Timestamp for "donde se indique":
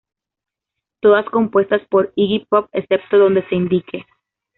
3.19-4.07